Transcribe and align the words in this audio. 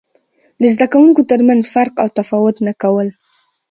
د 0.61 0.63
زده 0.73 0.85
کوونکو 0.93 1.21
ترمنځ 1.31 1.61
فرق 1.73 1.93
او 2.03 2.07
تفاوت 2.17 2.55
نه 2.67 2.73
کول. 2.81 3.07